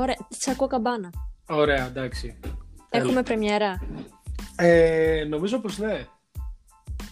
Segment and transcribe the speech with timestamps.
[0.00, 1.10] Ωραία, τη ακούω καμπάνα.
[1.48, 2.40] Ωραία, εντάξει.
[2.90, 3.80] Έχουμε πρεμιέρα.
[4.56, 6.06] Ε, νομίζω πως ναι.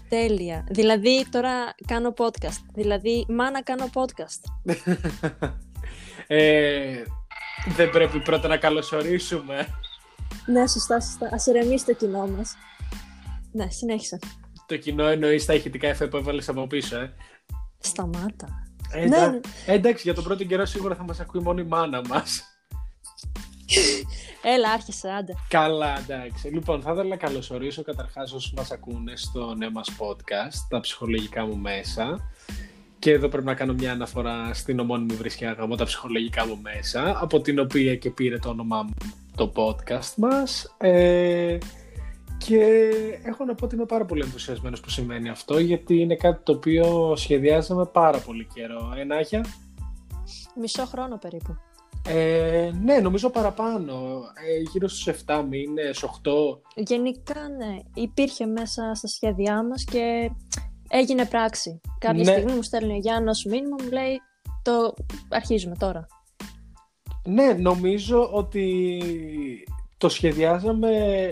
[0.08, 0.66] Τέλεια.
[0.70, 2.62] Δηλαδή τώρα κάνω podcast.
[2.74, 4.72] Δηλαδή, μάνα κάνω podcast.
[6.26, 7.02] ε,
[7.76, 9.66] δεν πρέπει πρώτα να καλωσορίσουμε.
[10.46, 11.28] Ναι, σωστά, σωστά.
[11.32, 12.54] Ας ηρεμήσει το κοινό μας.
[13.52, 14.18] Ναι, συνέχισε.
[14.66, 17.12] Το κοινό εννοείς τα ηχητικά εφέ που έβαλες από πίσω, ε;
[17.78, 18.62] Σταμάτα.
[18.92, 19.40] Ε, ναι.
[19.66, 22.42] ε, εντάξει, για τον πρώτο καιρό σίγουρα θα μας ακούει μόνο η μάνα μας.
[24.54, 25.34] Έλα, άρχισε, άντε.
[25.48, 26.48] Καλά, εντάξει.
[26.48, 31.46] Λοιπόν, θα ήθελα να καλωσορίσω καταρχάς όσους μας ακούνε στο νέο μας podcast, τα ψυχολογικά
[31.46, 32.30] μου μέσα.
[32.98, 37.18] Και εδώ πρέπει να κάνω μια αναφορά στην ομώνυμη βρισιά γάμο, τα ψυχολογικά μου μέσα,
[37.20, 38.94] από την οποία και πήρε το όνομά μου
[39.36, 40.74] το podcast μας.
[40.78, 41.58] Ε,
[42.38, 42.90] και
[43.22, 46.52] έχω να πω ότι είμαι πάρα πολύ ενθουσιασμένος που σημαίνει αυτό, γιατί είναι κάτι το
[46.52, 48.92] οποίο σχεδιάζαμε πάρα πολύ καιρό.
[48.96, 49.44] Ε, Νάχια;
[50.54, 51.56] Μισό χρόνο περίπου.
[52.08, 54.20] Ε, ναι, νομίζω παραπάνω.
[54.48, 56.60] Ε, γύρω στους 7 μήνες, 8.
[56.74, 57.76] Γενικά, ναι.
[57.94, 60.30] Υπήρχε μέσα στα σχέδιά μας και
[60.88, 61.80] έγινε πράξη.
[61.98, 62.32] Κάποια Ναι.
[62.32, 64.20] στιγμή μου στέλνει ο Γιάννος μήνυμα, μου λέει
[64.62, 64.94] το
[65.28, 66.06] αρχίζουμε τώρα.
[67.24, 69.02] Ναι, νομίζω ότι
[69.98, 70.90] το σχεδιάζαμε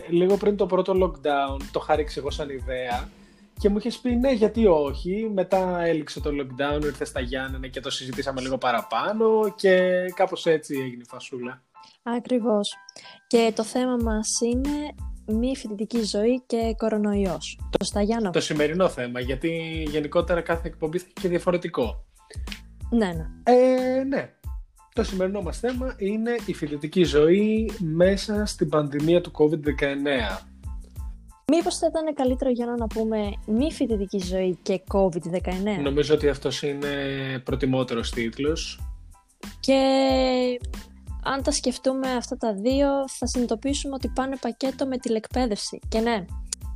[0.08, 1.60] λίγο πριν το πρώτο lockdown.
[1.72, 3.08] Το χάριξε εγώ σαν ιδέα.
[3.58, 5.30] Και μου είχες πει ναι, γιατί όχι.
[5.34, 10.74] Μετά έληξε το lockdown, ήρθε στα Γιάννενα και το συζητήσαμε λίγο παραπάνω και κάπως έτσι
[10.74, 11.62] έγινε η φασούλα.
[12.02, 12.74] Ακριβώς.
[13.26, 14.94] Και το θέμα μας είναι
[15.26, 17.58] μη φοιτητική ζωή και κορονοϊός.
[17.78, 18.30] Σωστά, Γιάννο.
[18.30, 22.04] Το σημερινό θέμα, γιατί γενικότερα κάθε εκπομπή θα έχει και διαφορετικό.
[22.90, 23.26] Ναι, ναι.
[23.42, 24.30] Ε, ναι.
[24.94, 30.44] Το σημερινό μας θέμα είναι η φοιτητική ζωή μέσα στην πανδημία του COVID-19.
[31.52, 35.82] Μήπως θα ήταν καλύτερο για να πούμε μη φοιτητική ζωή και COVID-19.
[35.82, 36.88] Νομίζω ότι αυτός είναι
[37.44, 38.80] προτιμότερος τίτλος.
[39.60, 39.78] Και
[41.22, 45.78] αν τα σκεφτούμε αυτά τα δύο, θα συνειδητοποιήσουμε ότι πάνε πακέτο με τηλεκπαίδευση.
[45.88, 46.24] Και ναι,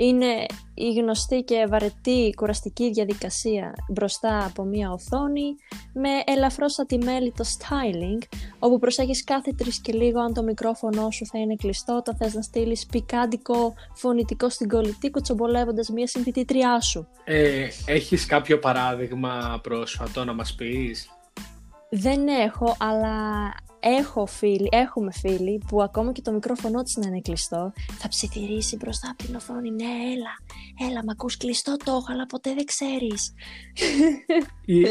[0.00, 5.56] είναι η γνωστή και βαρετή κουραστική διαδικασία μπροστά από μία οθόνη
[5.93, 8.27] με ελαφρώς ατιμέλητο styling,
[8.59, 12.34] όπου προσέχεις κάθε τρεις και λίγο αν το μικρόφωνο σου θα είναι κλειστό, όταν θες
[12.34, 17.09] να στείλεις πικάντικο φωνητικό στην κολλητή, κουτσομπολεύοντας μία συμφοιτήτριά σου.
[17.25, 21.09] Ε, έχεις κάποιο παράδειγμα πρόσφατο να μας πεις;
[21.91, 23.15] Δεν έχω, αλλά
[23.80, 28.76] έχω φίλοι, έχουμε φίλοι που ακόμα και το μικρόφωνο της να είναι κλειστό, θα ψιθυρίσει
[28.76, 29.70] μπροστά από την οθόνη.
[29.70, 30.34] Ναι, έλα,
[30.91, 33.34] έλα, μ' ακούς κλειστό το έχω, αλλά ποτέ δεν ξέρεις.
[34.64, 34.82] Ή,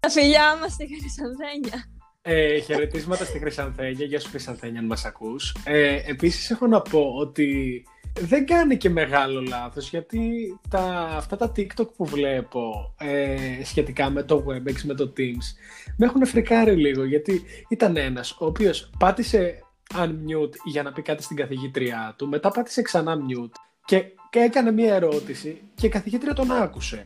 [0.00, 1.84] Τα φιλιά μας στη Χρυσανθένια.
[2.22, 5.56] ε, χαιρετίσματα στη Χρυσανθένια, γεια σου Χρυσανθένια αν μας ακούς.
[5.64, 7.82] Ε, επίσης έχω να πω ότι
[8.20, 10.20] δεν κάνει και μεγάλο λάθος γιατί
[10.68, 10.82] τα,
[11.16, 15.56] αυτά τα TikTok που βλέπω ε, σχετικά με το WebEx, με το Teams
[15.96, 19.62] με έχουν φρικάρει λίγο γιατί ήταν ένας ο οποίος πάτησε
[19.94, 24.72] unmute για να πει κάτι στην καθηγήτριά του μετά πάτησε ξανά mute και, και έκανε
[24.72, 27.04] μία ερώτηση και η καθηγήτρια τον άκουσε.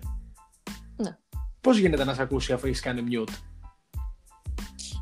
[0.97, 1.17] Ναι.
[1.61, 3.35] Πώς γίνεται να σε ακούσει αφού έχεις κάνει mute;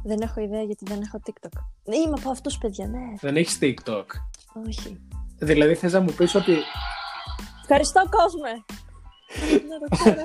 [0.05, 1.59] Δεν έχω ιδέα γιατί δεν έχω TikTok.
[1.95, 3.15] Είμαι από αυτούς παιδιά, ναι.
[3.21, 4.05] Δεν έχεις TikTok;
[4.67, 5.01] Όχι.
[5.39, 6.53] Δηλαδή θες να μου πεις ότι
[7.61, 8.65] Ευχαριστώ κόσμε.
[9.69, 10.23] Να το ξέρω.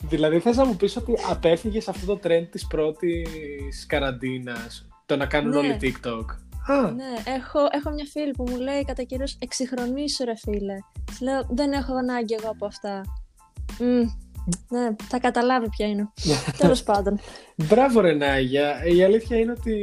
[0.00, 5.26] Δηλαδή θες να μου πεις ότι απέφυγες αυτό το trend της πρώτης καραντίνας το να
[5.26, 5.56] κάνουν Ναι.
[5.56, 6.24] όλοι TikTok;
[6.68, 10.76] Α, ναι, έχω, έχω μια φίλη που μου λέει κατά κύριος εξυγχρονίσου ρε φίλε.
[11.04, 13.02] Της λέω δεν έχω ανάγκη εγώ από αυτά.
[13.80, 14.04] Μμ,
[14.68, 16.08] ναι, θα καταλάβει ποια είναι.
[16.58, 17.18] Τέλος πάντων.
[17.56, 18.84] μπράβο ρε Νάγια.
[18.84, 19.74] Η αλήθεια είναι ότι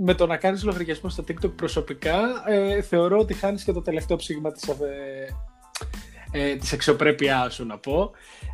[0.00, 4.16] με το να κάνεις λογαριασμό στο TikTok προσωπικά ε, θεωρώ ότι χάνεις και το τελευταίο
[4.16, 5.28] ψήγμα της, ε,
[6.32, 8.10] ε, της αξιοπρέπειάς σου να πω.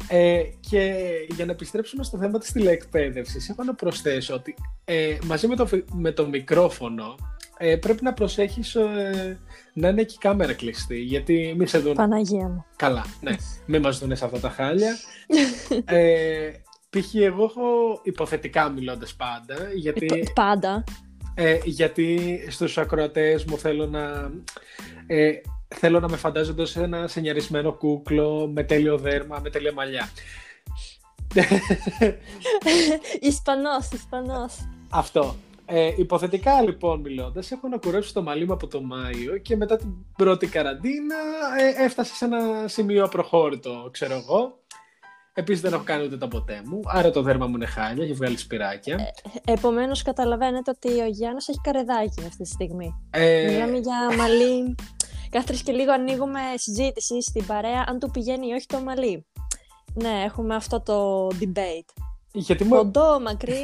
[0.09, 0.95] Ε, και
[1.35, 4.55] για να επιστρέψουμε στο θέμα της τηλεεκπαίδευσης έχω να προσθέσω ότι
[4.85, 7.15] ε, μαζί με το, φι- με το μικρόφωνο
[7.59, 9.39] ε, πρέπει να προσέχεις ε,
[9.73, 12.65] να είναι και η κάμερα κλειστή γιατί μη σε δουν Παναγία μου.
[12.77, 13.35] Καλά, ναι.
[13.67, 14.97] Μην μας δούνε σε αυτά τα χάλια.
[15.85, 16.51] ε,
[16.91, 17.15] π.χ.
[17.15, 20.85] εγώ έχω υποθετικά μιλώντας πάντα, γιατί, Π- Πάντα.
[21.35, 24.31] Ε, γιατί στους ακροατές μου θέλω να,
[25.07, 25.33] ε,
[25.69, 30.09] θέλω να με φαντάζονται ως ένα σενιαρισμένο κούκλο με τέλειο δέρμα, με τέλεια μαλλιά.
[33.21, 34.55] Ισπανός, Ισπανός.
[34.91, 35.37] Αυτό.
[35.67, 39.77] Ε, υποθετικά λοιπόν μιλώντας, έχω να κουρέψω το μαλλί μου από το Μάιο και μετά
[39.77, 41.17] την πρώτη καραντίνα
[41.59, 44.59] ε, έφτασε σε ένα σημείο απροχώρητο, ξέρω εγώ.
[45.37, 48.13] Επίσης δεν έχω κάνει ούτε τα ποτέ μου, άρα το δέρμα μου είναι χάλια, έχει
[48.13, 48.99] βγάλει σπυράκια.
[49.47, 52.95] Επομένως καταλαβαίνετε ότι ο Γιάννος έχει καρεδάκι αυτή τη στιγμή.
[53.11, 54.75] Ε, Μιλάμε για μαλλί.
[55.31, 59.27] Κάθε τρεις και λίγο ανοίγουμε συζήτηση στην παρέα αν του πηγαίνει ή όχι το μαλλί.
[59.95, 62.03] Ναι, έχουμε αυτό το debate.
[62.33, 63.59] γιατί μου, Κοντό, μακρύ.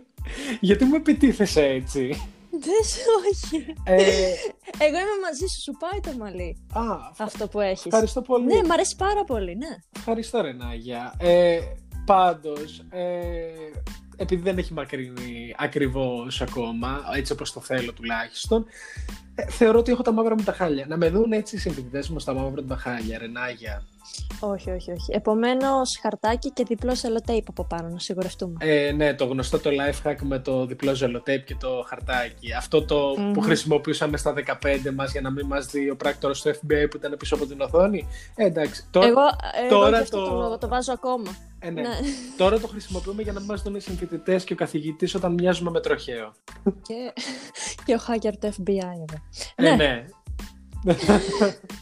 [0.60, 2.08] Γιατί μου επιτίθεσαι έτσι;
[2.64, 2.96] Δες
[3.30, 3.64] όχι.
[3.84, 4.32] Ε,
[4.78, 6.66] Εγώ είμαι μαζί σου, σου πάει το μαλλί.
[6.72, 6.82] α,
[7.18, 7.86] Αυτό που έχεις.
[7.86, 8.44] ευχαριστώ πολύ.
[8.44, 9.76] Ναι, μ' αρέσει πάρα πολύ, ναι.
[9.96, 11.14] Ευχαριστώ Ρενάγια.
[11.18, 11.58] Ε,
[12.06, 13.02] πάντως, ε,
[14.16, 18.66] επειδή δεν έχει μακρύνει ακριβώς ακόμα, έτσι όπως το θέλω τουλάχιστον,
[19.34, 20.86] ε, θεωρώ ότι έχω τα μαύρα μου τα χάλια.
[20.88, 23.82] Να με δουν έτσι οι συμφιλητές μου στα μαύρα μου τα χάλια, Ρενάγια.
[24.40, 25.12] Όχι, όχι, όχι.
[25.12, 28.54] Επομένως, χαρτάκι και διπλό σελοτέιπ από πάνω, να σιγουρευτούμε.
[28.58, 32.52] Ε, ναι, το γνωστό το life hack με το διπλό ζελοτέιπ και το χαρτάκι.
[32.52, 33.32] Αυτό το Μμμ.
[33.32, 36.96] που χρησιμοποιούσαμε στα 15 μας για να μην μας δει ο πράκτορας του FBI που
[36.96, 38.06] ήταν πίσω από την οθόνη.
[38.36, 38.86] Ε, εντάξει.
[38.90, 39.20] Τώρα, Εγώ,
[39.64, 40.58] εγώ τώρα και αυτό το- το...
[40.58, 41.36] το βάζω ακόμα.
[41.58, 41.80] ε, ναι.
[41.82, 41.88] ναι.
[42.38, 45.70] τώρα το χρησιμοποιούμε για να μην μας δουν οι συμφοιτητές και ο καθηγητής όταν μοιάζουμε
[45.70, 46.32] με τροχαίο.
[46.64, 47.12] και,
[47.84, 49.22] και ο hacker του FBI εδώ.
[49.54, 49.74] Ε, Ναι.
[49.76, 50.04] ναι.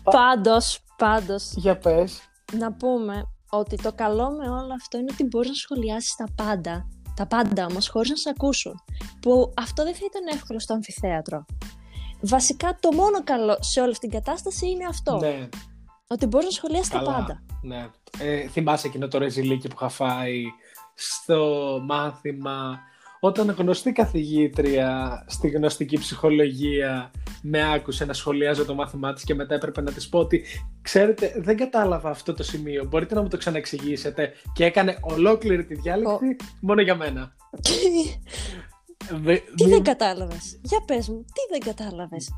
[0.03, 2.21] Πάντως, πάντως, Για πες.
[2.53, 6.89] να πούμε ότι το καλό με όλο αυτό είναι ότι μπορείς να σχολιάσεις τα πάντα.
[7.17, 8.75] Τα πάντα όμως, χωρίς να σε ακούσουν.
[9.21, 11.45] Που αυτό δεν θα ήταν εύκολο στο αμφιθέατρο.
[12.21, 15.17] Βασικά το μόνο καλό σε όλη αυτή την κατάσταση είναι αυτό.
[15.17, 15.49] Ναι,
[16.07, 17.13] Ότι μπορείς να σχολιάσεις τα καλά.
[17.13, 17.43] πάντα.
[17.63, 17.89] Ναι.
[18.19, 20.43] Ε, θυμάσαι εκείνο το ρεζιλίκι που είχα φάει
[20.95, 22.79] στο μάθημα
[23.25, 27.11] όταν γνωστή καθηγήτρια στη γνωστική ψυχολογία
[27.43, 30.45] με άκουσε να σχολιάζω το μάθημά της και μετά έπρεπε να της πω ότι
[30.83, 35.75] ξέρετε δεν κατάλαβα αυτό το σημείο, μπορείτε να μου το ξαναεξηγήσετε και έκανε ολόκληρη τη
[35.75, 37.35] διάλεξη μόνο για μένα.
[39.11, 42.31] Δε- Τι μη- δεν κατάλαβες; Για πες μου, τι δεν κατάλαβες;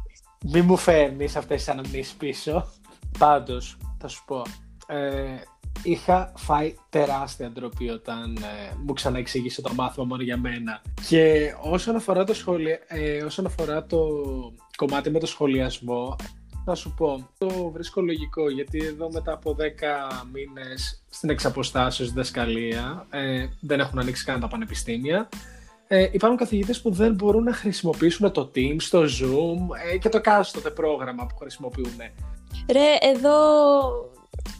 [0.52, 2.72] Μη μου φέρνεις αυτές τις αναμνήσεις πίσω.
[3.18, 4.42] Πάντως, θα σου πω,
[4.86, 5.36] ε,
[5.82, 10.82] είχα φάει τεράστια ντροπή όταν ε, μου ξαναεξήγησε το μάθημα μόνο για μένα.
[11.08, 12.78] Και όσον αφορά το, σχολια...
[12.86, 13.98] ε, όσον αφορά το
[14.76, 16.16] κομμάτι με το σχολιασμό,
[16.64, 19.62] να σου πω, το βρίσκω λογικό, γιατί εδώ μετά από 10
[20.32, 25.28] μήνες στην εξαποστάσεως διδασκαλία ε, δεν έχουν ανοίξει καν τα πανεπιστήμια.
[25.86, 30.20] Ε, υπάρχουν καθηγητές που δεν μπορούν να χρησιμοποιήσουν το Teams, το Zoom ε, και το
[30.20, 31.96] κάστοτε πρόγραμμα που χρησιμοποιούν.
[32.72, 33.36] Ρε, εδώ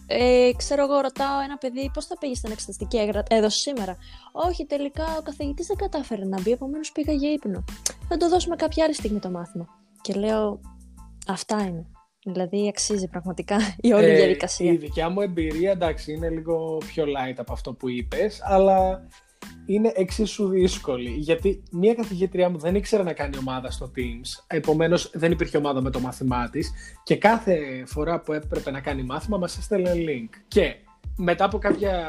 [0.07, 3.97] ε, ξέρω εγώ ρωτάω ένα παιδί πώς θα πήγε στην εξεταστική έγρα- έδωσε σήμερα.
[4.33, 7.65] Όχι, τελικά ο καθηγητής δεν κατάφερε να μπει, επομένως πήγα για ύπνο.
[8.09, 9.67] Θα το δώσουμε κάποια άλλη στιγμή το μάθημα.
[10.01, 10.61] Και λέω,
[11.27, 11.87] αυτά είναι.
[12.27, 14.73] Δηλαδή αξίζει πραγματικά η όλη Ε, διαδικασία.
[14.73, 19.07] Η δικιά μου εμπειρία, εντάξει, είναι λίγο πιο light από αυτό που είπες, αλλά
[19.67, 21.11] είναι εξίσου δύσκολη.
[21.11, 25.81] Γιατί μία καθηγήτριά μου δεν ήξερε να κάνει ομάδα στο Teams, επομένως δεν υπήρχε ομάδα
[25.81, 30.29] με το μάθημά της και κάθε φορά που έπρεπε να κάνει μάθημα μας έστελνε link.
[30.49, 30.75] Και
[31.17, 32.05] μετά από κάποια,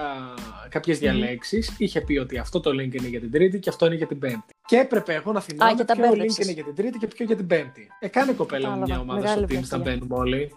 [0.69, 3.95] κάποιες διαλέξεις είχε πει ότι αυτό το link είναι για την Τρίτη και αυτό είναι
[3.95, 4.53] για την Πέμπτη.
[4.65, 6.45] Και έπρεπε εγώ να και θυμάμαι τα ποιο link μπέρδεψες.
[6.45, 7.87] είναι για την Τρίτη και ποιο για την Πέμπτη.
[7.99, 9.11] Ε, κάνε κοπέλα μου μια Κατάλαβα.
[9.11, 9.93] ομάδα στο Μεγάλη Teams να βλακεία.
[9.93, 10.51] μπαίνουμε όλοι.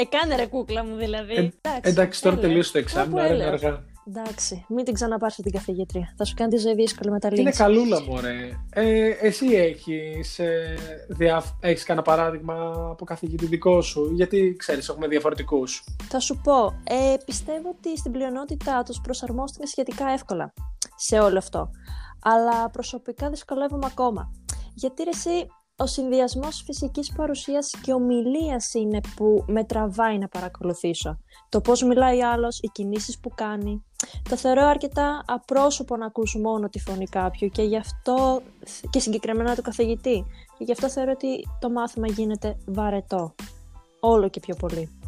[0.00, 1.34] Ε, κάνε ρε κούκλα μου δηλαδή.
[1.34, 1.48] Ε,
[1.80, 2.46] Εντάξει, τώρα έλα.
[2.46, 3.62] τελείωσε το εξάμεινο, Κάπου άρα είναι έλεος.
[3.64, 3.84] αργά.
[4.08, 6.14] Εντάξει, μην την ξαναπάρεις την καθηγήτρια.
[6.16, 7.56] Θα σου κάνει τη ζωή δύσκολη με τα Είναι links.
[7.56, 8.50] καλούλα μου, ρε.
[8.70, 10.74] Ε, εσύ έχεις, ε,
[11.08, 11.42] δια...
[11.60, 12.54] έχεις κανένα παράδειγμα
[12.90, 15.84] από καθηγητή δικό σου, γιατί ξέρεις, έχουμε διαφορετικούς.
[16.08, 20.52] Θα σου πω, ε, πιστεύω ότι στην πλειονότητα τους προσαρμόστηκαν σχετικά εύκολα
[20.96, 21.70] σε όλο αυτό.
[22.22, 24.32] Αλλά προσωπικά δυσκολεύομαι ακόμα.
[24.74, 25.46] Γιατί ρε, εσύ,
[25.80, 31.18] ο συνδυασμός φυσικής παρουσίας και ομιλίας είναι που με τραβάει να παρακολουθήσω.
[31.48, 33.84] Το πώς μιλάει άλλος, οι κινήσεις που κάνει.
[34.28, 38.42] Το θεωρώ αρκετά απρόσωπο να ακούς μόνο τη φωνή κάποιου και γι' αυτό
[38.90, 40.24] και συγκεκριμένα του καθηγητή.
[40.58, 43.34] Και γι' αυτό θεωρώ ότι το μάθημα γίνεται βαρετό.
[44.00, 44.98] Όλο και πιο πολύ.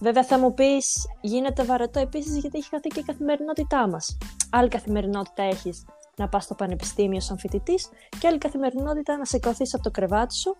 [0.00, 4.18] Βέβαια θα μου πεις γίνεται βαρετό επίσης γιατί έχει χαθεί και η καθημερινότητά μας.
[4.50, 5.84] Άλλη καθημερινότητα έχεις
[6.18, 10.56] να πας στο πανεπιστήμιο σαν φοιτητής και άλλη καθημερινότητα να σηκωθείς από το κρεβάτι σου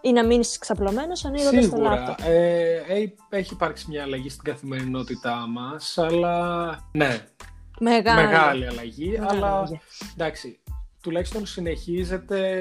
[0.00, 2.26] ή να μείνεις ξαπλωμένος ανοίγοντας το Σίγουρα, λάπτοπ.
[2.28, 7.26] ε, ε, έχει υπάρξει μια αλλαγή στην καθημερινότητά μας, αλλά ναι,
[7.80, 8.26] Μεγάλη.
[8.26, 9.80] μεγάλη αλλαγή, Μεγάλη αλλά αλλαγή.
[10.14, 10.60] εντάξει,
[11.02, 12.60] τουλάχιστον συνεχίζεται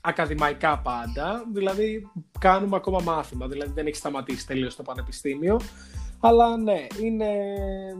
[0.00, 5.60] ακαδημαϊκά πάντα, δηλαδή κάνουμε ακόμα μάθημα, δηλαδή δεν έχει σταματήσει τελείως το πανεπιστήμιο,
[6.20, 7.26] αλλά ναι, είναι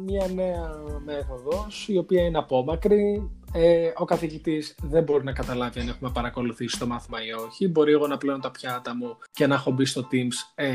[0.05, 0.71] μια νέα
[1.05, 3.31] μέθοδος η οποία είναι απόμακρη.
[3.53, 7.69] Ε, ο καθηγητής δεν μπορεί να καταλάβει αν έχουμε παρακολουθήσει το μάθημα ή όχι.
[7.69, 10.67] Μπορεί εγώ να πλένω τα πιάτα μου και να έχω μπει στο Teams ε,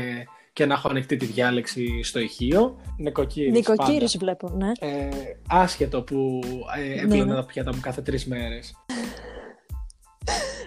[0.52, 2.76] και να έχω ανοιχτεί τη διάλεξη στο ηχείο.
[2.96, 4.72] Νοικοκύρης Νοικοκύρης βλέπω, ναι.
[4.80, 4.92] πάντα.
[4.94, 5.10] Ε,
[5.48, 6.40] άσχετο που
[6.76, 7.34] ε, έπλαινα ναι.
[7.34, 8.74] τα πιάτα μου κάθε τρεις μέρες.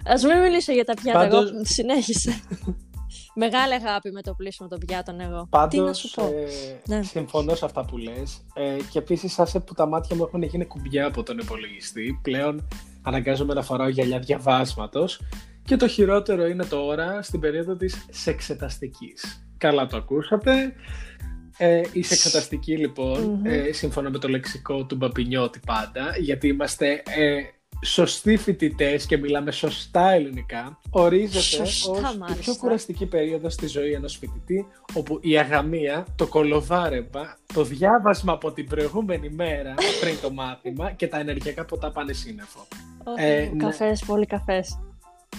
[0.06, 2.42] Ας μην μιλήσω για τα πιάτα, Πάντως- εγώ συνέχισε.
[3.40, 5.42] Μεγάλη αγάπη με το πλήσιμο των πιάτων εγώ.
[5.42, 6.24] Τι Πάντως, να σου πω.
[6.26, 7.04] ε, Ναι.
[7.04, 8.46] συμφωνώ σε αυτά που λες.
[8.54, 12.20] Ε, και επίσης, άσε που τα μάτια μου έχουν γίνει κουμπιά από τον υπολογιστή.
[12.22, 12.68] Πλέον
[13.02, 15.22] αναγκάζομαι να φοράω γυαλιά διαβάσματος.
[15.64, 19.48] Και το χειρότερο είναι τώρα, στην περίοδο της σεξεταστικής.
[19.58, 20.74] Καλά το ακούσατε.
[21.58, 23.46] Ε, η σεξεταστική, λοιπόν, Μμμ.
[23.46, 27.36] ε, σύμφωνα με το λεξικό του Μπαμπινιώτη πάντα, γιατί είμαστε ε,
[27.86, 32.42] σωστοί φοιτητές και μιλάμε σωστά ελληνικά, ορίζεται Σωστά, ως η μάλιστα.
[32.42, 38.52] πιο κουραστική περίοδος στη ζωή ενός φοιτητή, όπου η αγαμία, το κολοβάρεμα, το διάβασμα από
[38.52, 42.68] την προηγούμενη μέρα πριν το μάθημα και τα ενεργειακά ποτά πάνε σύννεφο.
[43.18, 43.64] Ε, ναι.
[43.64, 44.80] καφές, πολύ καφές.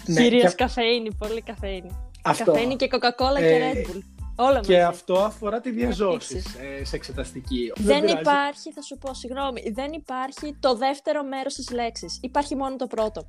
[0.07, 1.91] Ναι, Κυρίως και- καφεΐνη, πολύ καφεΐνη.
[2.23, 2.45] Αυτό.
[2.45, 4.03] Καφεΐνη και κοκακόλα Ε, και Red Bull.
[4.41, 4.83] Όλα Και μαζί.
[4.85, 6.43] αυτό αφορά τη διαζώση
[6.81, 7.73] ε, σε εξεταστική.
[7.77, 8.21] Δεν πειράζει.
[8.21, 12.19] υπάρχει, θα σου πω, συγγνώμη, δεν υπάρχει το δεύτερο μέρος της λέξης.
[12.23, 13.29] Υπάρχει μόνο το πρώτο.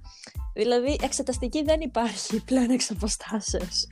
[0.53, 3.87] Δηλαδή, εξεταστική δεν υπάρχει πλέον εξ αποστάσεως.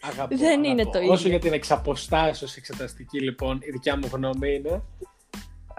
[0.00, 0.90] Αγαπώ, Δεν είναι αγαπώ.
[0.90, 1.12] το ίδιο.
[1.12, 4.82] Όσο για την εξαποστάσεως εξεταστική, λοιπόν, η δικιά μου γνώμη είναι.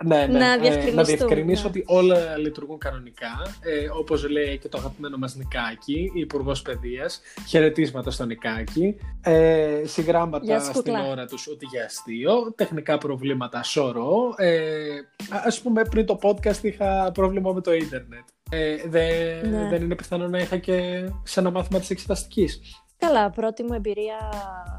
[0.06, 1.70] Ναι, ναι, Να ε, διευκρινιστούν, να διευκρινίσω ναι.
[1.70, 3.28] ότι όλα λειτουργούν κανονικά.
[3.62, 7.22] Ε, όπως λέει και το αγαπημένο μας Νικάκη, υπουργός Παιδείας.
[7.48, 8.96] Χαιρετίσματα στο Νικάκη.
[9.22, 11.08] Ε, Γεια συγγράμματα σου, στην κουκλά.
[11.10, 12.54] ώρα τους ότι για αστείο.
[12.56, 14.34] Τεχνικά προβλήματα σωρό.
[14.38, 14.96] Ε,
[15.30, 18.24] α- ας πούμε πριν το podcast είχα πρόβλημα με το ίντερνετ.
[18.50, 19.68] Ε, δε- Ναι.
[19.70, 22.60] Δεν είναι πιθανό να είχα και σε ένα μάθημα της εξεταστικής.
[22.98, 24.18] Καλά, πρώτη μου εμπειρία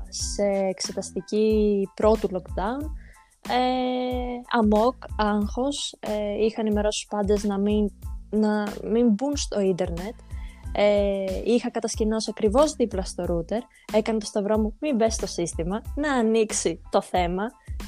[0.08, 2.90] σε εξεταστική πρώτου lockdown.
[3.48, 7.92] Ε, αμόκ, άγχος, ε, είχαν ενημερώσει τους πάντες να μην,
[8.30, 10.14] να μην μπουν στο ίντερνετ.
[10.74, 13.60] Ε, είχα κατασκηνώσει ακριβώς δίπλα στο router,
[13.92, 17.42] έκανα το σταυρό μου, μην μπες στο σύστημα, να ανοίξει το θέμα,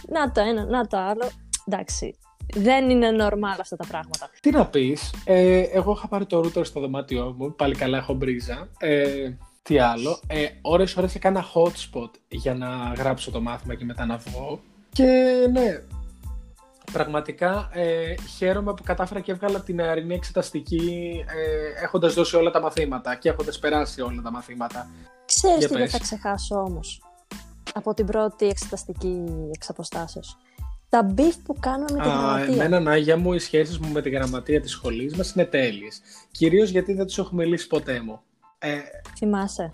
[0.08, 1.30] να το ένα, να το άλλο.
[1.66, 2.18] Εντάξει,
[2.54, 4.30] δεν είναι normal αυτά τα πράγματα.
[4.40, 8.14] Τι να πεις, ε, εγώ είχα πάρει το router στο δωμάτιό μου, πάλι καλά έχω
[8.14, 8.68] μπρίζα.
[8.78, 9.30] Ε,
[9.62, 14.16] τι άλλο, ε, ώρες ώρες έκανα hotspot για να γράψω το μάθημα και μετά να
[14.16, 14.60] βγω.
[14.94, 15.04] Και
[15.52, 15.80] ναι,
[16.92, 22.60] πραγματικά ε, χαίρομαι που κατάφερα και έβγαλα την εαρινή εξεταστική ε, έχοντας δώσει όλα τα
[22.60, 24.88] μαθήματα και έχοντας περάσει όλα τα μαθήματα.
[25.24, 25.92] Ξέρεις Για τι δεν πες.
[25.92, 27.02] θα ξεχάσω όμως
[27.74, 29.24] από την πρώτη εξεταστική
[29.54, 30.36] εξ αποστάσεως.
[30.88, 32.54] Τα beef που κάναμε με τη Α, γραμματεία.
[32.54, 36.00] εμένα, Νάγια μου, οι σχέσεις μου με τη γραμματεία της σχολής μας είναι τέλειες.
[36.30, 38.20] Κυρίως γιατί δεν τους έχω μιλήσει ποτέ μου.
[38.58, 38.78] Ε,
[39.16, 39.70] Θυμάσαι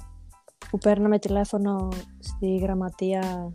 [0.70, 3.52] που παίρναμε τηλέφωνο στη γραμματεία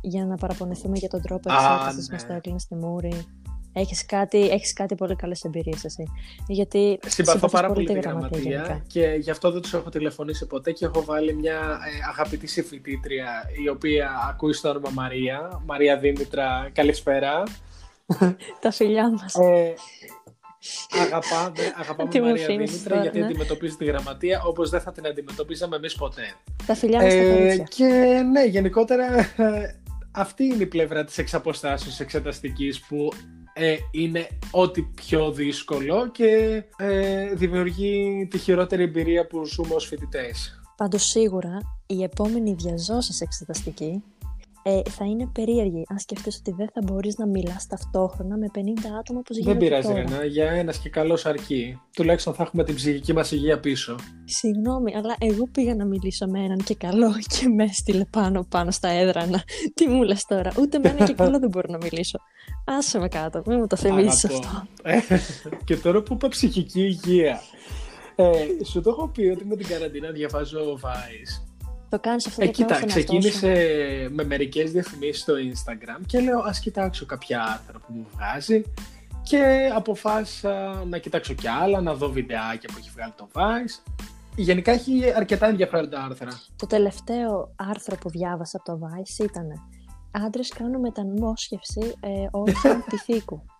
[0.00, 2.14] για να παραπονεθούμε για τον τρόπο Α, εξέτασης ναι.
[2.14, 3.26] μας το έκλεινε στη Μούρη.
[3.72, 6.02] Έχεις κάτι, έχεις κάτι πολύ καλές εμπειρίες εσύ.
[6.46, 8.82] Γιατί Συμπαθώ συμπαθείς πάρα πολύ τη τη γραμματεία γενικά.
[8.86, 13.26] και γι' αυτό δεν τους έχω τηλεφωνήσει ποτέ και έχω βάλει μια ε, αγαπητή συμφοιτήτρια
[13.64, 15.62] η οποία ακούει στο όνομα Μαρία.
[15.66, 17.42] Μαρία Δήμητρα, καλησπέρα.
[18.60, 19.34] Τα φιλιά μας.
[19.34, 19.74] Ε,
[21.02, 23.24] αγαπάμε, αγαπάμε Τι μου Μαρία αφήνεις Δήμητρα τώρα, γιατί ναι.
[23.24, 26.22] αντιμετωπίζεις τη γραμματεία όπως δεν θα την αντιμετωπίζαμε εμείς ποτέ.
[26.66, 27.64] Τα φιλιά μας στα Ε, κορίτσια.
[27.64, 27.84] και
[28.30, 29.04] ναι, γενικότερα
[29.36, 29.80] ε,
[30.20, 33.08] αυτή είναι η πλευρά της εξαποστάσεως εξεταστικής που
[33.52, 40.60] ε, είναι ό,τι πιο δύσκολο και ε, δημιουργεί τη χειρότερη εμπειρία που ζούμε ως φοιτητές.
[40.76, 44.02] Πάντως σίγουρα η επόμενη διαζώσεις εξεταστική
[44.68, 48.58] ε, θα είναι περίεργη αν σκεφτείς ότι δεν θα μπορείς να μιλάς ταυτόχρονα με 50
[48.98, 49.98] άτομα που Δεν γίνεται πειράζει τώρα.
[50.00, 51.80] Ρενά, για ένας και καλός αρκεί.
[51.96, 53.96] Τουλάχιστον θα έχουμε την ψυχική μας υγεία πίσω.
[54.24, 58.70] Συγγνώμη, αλλά εγώ πήγα να μιλήσω με έναν και καλό και με έστειλε πάνω πάνω
[58.70, 59.42] στα έδρανα.
[59.74, 62.18] Τι μου λες τώρα, ούτε με έναν και καλό δεν μπορώ να μιλήσω.
[62.64, 64.46] Άσε με κάτω, μην μου το θυμίσεις Αγαπώ.
[64.46, 64.66] αυτό.
[64.82, 65.00] Ε,
[65.64, 67.40] και τώρα που είπα ψυχική υγεία.
[68.14, 68.32] Ε,
[68.64, 71.47] σου το έχω πει ότι με την καραντίνα διαβάζω Vice.
[71.88, 73.30] Το κάνεις αυτό Ε, το κοίτα, πράγμα στον εαυτός σου.
[73.30, 78.62] ξεκίνησε με μερικές διαφημίσεις στο Instagram και λέω ας κοιτάξω κάποια άρθρα που μου βγάζει
[79.22, 83.92] και αποφάσισα να κοιτάξω κι άλλα, να δω βιντεάκια που έχει βγάλει το Vice.
[84.36, 86.40] Γενικά έχει αρκετά ενδιαφέροντα άρθρα.
[86.56, 89.46] Το τελευταίο άρθρο που διάβασα από το Vice ήταν
[90.10, 92.54] «Άντρες κάνουν μεταμόσχευση ε, όχι
[92.90, 93.42] πυθίκου».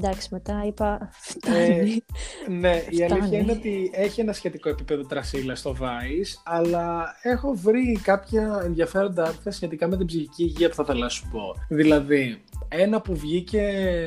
[0.00, 2.04] Εντάξει, μετά είπα «Φτάνει».
[2.48, 3.38] Ναι, η αλήθεια Φτάνει.
[3.38, 9.50] είναι ότι έχει ένα σχετικό επίπεδο τρασίλα στο Vice, αλλά έχω βρει κάποια ενδιαφέροντα άρθρα
[9.50, 11.54] σχετικά με την ψυχική υγεία που θα ήθελα να σου πω.
[11.68, 13.62] Δηλαδή, ένα που βγήκε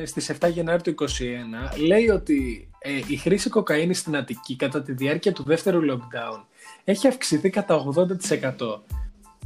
[0.06, 4.92] στις 7 Γενάρη του 2021 λέει ότι ε, η χρήση κοκαίνης στην Αττική κατά τη
[4.92, 6.44] διάρκεια του δεύτερου lockdown
[6.84, 8.80] έχει αυξηθεί κατά 80%.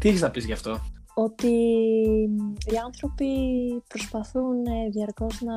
[0.00, 0.80] Τι έχεις να πεις γι' αυτό;
[1.14, 1.48] ότι
[2.72, 3.26] οι άνθρωποι
[3.88, 5.54] προσπαθούν ε, διαρκώς να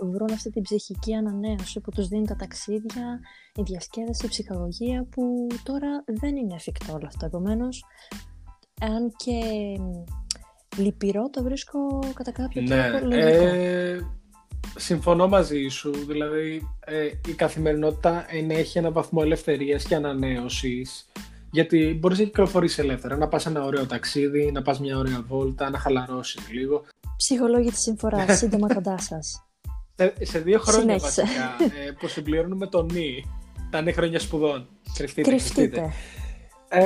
[0.00, 3.20] βρουν αυτή την ψυχική ανανέωση που τους δίνουν τα ταξίδια,
[3.54, 7.26] η διασκέδαση, η ψυχαγωγία που τώρα δεν είναι εφικτό όλο αυτό.
[7.26, 7.84] Επομένως,
[8.80, 9.32] αν και
[9.80, 10.02] μ,
[10.80, 11.78] λυπηρό το βρίσκω
[12.14, 13.44] κατά κάποιο Ναι, τρόπο λογικό.
[13.44, 14.06] ε,
[14.76, 15.90] συμφωνώ μαζί σου.
[16.06, 21.06] Δηλαδή, ε, η καθημερινότητα ενέχει ένα βαθμό ελευθερίας και ανανέωσης.
[21.50, 25.70] Γιατί μπορείς να κυκλοφορείς ελεύθερα, να πας ένα ωραίο ταξίδι, να πας μια ωραία βόλτα,
[25.70, 26.82] να χαλαρώσεις λίγο.
[27.16, 29.43] Ψυχολόγοι της συμφοράς, σύντομα κοντά σας.
[29.96, 31.22] Σε, σε δύο χρόνια Συνέχισε.
[31.22, 33.24] βασικά, ε, που συμπληρώνουμε το νη.
[33.70, 34.68] Τα νη χρόνια σπουδών.
[34.94, 35.92] Κρυφτείτε, Κρυφτείτε.
[36.68, 36.82] Ε,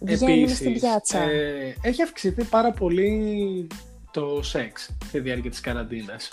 [0.00, 1.18] Βγαίνουμε Επίσης, στην πιάτσα.
[1.22, 3.66] ε, έχει αυξηθεί πάρα πολύ
[4.10, 6.28] το σεξ στη διάρκεια της καραντίνας.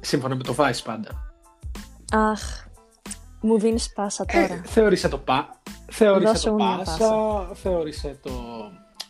[0.00, 1.34] σύμφωνα με το Vice πάντα.
[2.12, 2.64] Αχ,
[3.40, 4.62] μου δίνεις πάσα Ε, τώρα.
[4.64, 5.60] θεώρησε το πα...
[5.90, 7.54] Θεώρησε Δώσε το μου μια πάσα, πάσα.
[7.54, 8.32] θεώρησε το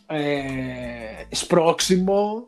[0.07, 0.19] ε,
[1.31, 2.43] σπρόξιμο.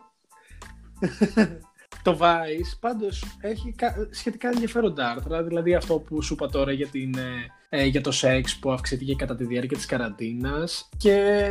[2.04, 6.88] Το Vice πάντως έχει κα- σχετικά ενδιαφέροντα άρθρα, δηλαδή αυτό που σου είπα τώρα για,
[6.88, 11.48] την, ε, ε, για το σεξ που αυξήθηκε κατά τη διάρκεια της καραντίνας και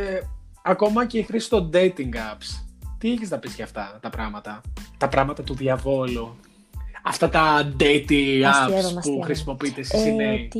[0.63, 2.63] ακόμα και η χρήση των dating apps.
[2.97, 4.61] Τι έχεις να πεις για αυτά τα πράγματα,
[4.97, 6.35] τα πράγματα του διαβόλου.
[7.03, 9.23] Αυτά τα dating apps Αστείευομαι, που αστείευομαι.
[9.25, 10.47] χρησιμοποιείτε εσείς οι Ε, νέοι.
[10.51, 10.59] τι...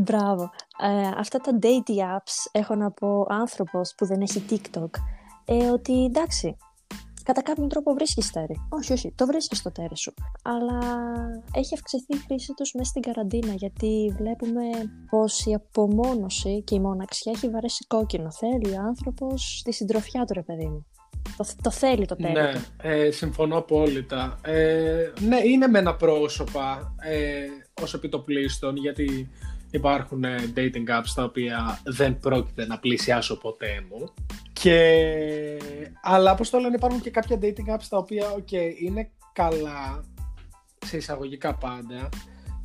[0.00, 0.50] Μπράβο.
[0.82, 4.90] Ε, αυτά τα dating apps, έχω να πω άνθρωπος που δεν έχει TikTok,
[5.44, 6.56] ε, ότι εντάξει,
[7.26, 8.56] κατά κάποιον τρόπο βρίσκεις τέρι.
[8.68, 10.14] Όχι, όχι, το βρίσκεις το τέρι σου.
[10.42, 10.78] Αλλά
[11.54, 14.62] έχει αυξηθεί η χρήση τους μέσα στην καραντίνα, γιατί βλέπουμε
[15.10, 18.32] πως η απομόνωση και η μοναξιά έχει βαρέσει κόκκινο.
[18.32, 20.86] Θέλει ο άνθρωπος τη συντροφιά του, ρε παιδί μου.
[21.36, 22.60] Το, το θέλει το τέρι Ναι, του.
[22.82, 24.38] ε, συμφωνώ απόλυτα.
[24.44, 27.46] Ε, ναι, είναι με ένα πρόσωπα ε,
[27.82, 29.30] ως επιτοπλίστων, γιατί
[29.70, 34.12] υπάρχουν ε, dating apps τα οποία δεν πρόκειται να πλησιάσω ποτέ μου.
[34.60, 35.58] Και...
[36.02, 40.04] Αλλά όπως το λένε υπάρχουν και κάποια dating apps τα οποία okay, είναι καλά
[40.86, 42.08] σε εισαγωγικά πάντα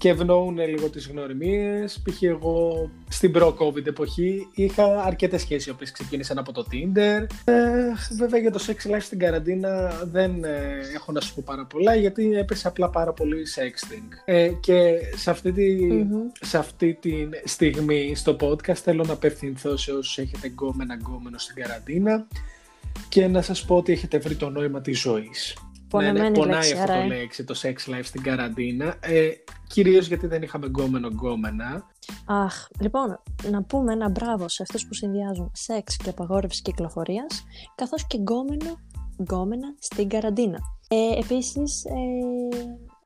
[0.01, 2.01] και ευνοούν λίγο τις γνωριμίες.
[2.03, 2.23] Π.χ.
[2.23, 7.25] εγώ στην προ-COVID εποχή είχα αρκετές σχέσεις οι οποίες ξεκίνησαν από το Tinder.
[7.43, 7.53] Ε,
[8.17, 11.95] βέβαια για το sex life στην καραντίνα δεν ε, έχω να σου πω πάρα πολλά
[11.95, 14.07] γιατί έπεσε απλά πάρα πολύ sexting.
[14.25, 16.27] Ε, και σε αυτή, τη, Μμμ.
[16.41, 21.55] σε αυτή τη στιγμή στο podcast θέλω να απευθυνθώ σε όσους έχετε γκόμενα γκόμενο στην
[21.55, 22.27] καραντίνα
[23.09, 25.55] και να σας πω ότι έχετε βρει το νόημα της ζωής.
[25.91, 27.17] Πονεμένη ναι, ναι, πονάει λέξη, αυτό άρα, το ε.
[27.17, 28.95] λέξη, το sex life στην καραντίνα.
[28.99, 29.29] Ε,
[29.67, 31.87] κυρίως γιατί δεν είχαμε γκόμενο γκόμενα.
[32.25, 33.19] Αχ, λοιπόν,
[33.51, 37.43] να πούμε ένα μπράβο σε αυτούς που συνδυάζουν σεξ και απαγόρευση κυκλοφορίας,
[37.75, 38.79] καθώς και γκόμενο,
[39.21, 40.59] γκόμενα στην καραντίνα.
[40.87, 41.91] Ε, επίσης, ε,